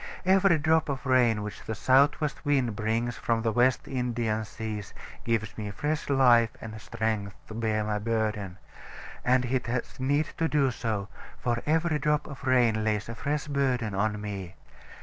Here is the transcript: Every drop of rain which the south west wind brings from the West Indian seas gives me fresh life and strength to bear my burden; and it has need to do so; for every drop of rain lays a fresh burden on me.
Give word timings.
Every 0.25 0.57
drop 0.57 0.89
of 0.89 1.05
rain 1.05 1.43
which 1.43 1.63
the 1.63 1.75
south 1.75 2.19
west 2.19 2.43
wind 2.43 2.75
brings 2.75 3.17
from 3.17 3.43
the 3.43 3.51
West 3.51 3.87
Indian 3.87 4.43
seas 4.45 4.95
gives 5.23 5.55
me 5.59 5.69
fresh 5.69 6.09
life 6.09 6.49
and 6.59 6.81
strength 6.81 7.35
to 7.49 7.53
bear 7.53 7.83
my 7.83 7.99
burden; 7.99 8.57
and 9.23 9.45
it 9.45 9.67
has 9.67 9.99
need 9.99 10.25
to 10.39 10.47
do 10.47 10.71
so; 10.71 11.07
for 11.37 11.61
every 11.67 11.99
drop 11.99 12.25
of 12.25 12.45
rain 12.47 12.83
lays 12.83 13.09
a 13.09 13.13
fresh 13.13 13.45
burden 13.45 13.93
on 13.93 14.19
me. 14.19 14.55